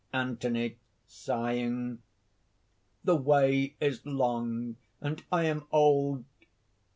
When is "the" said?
3.03-3.15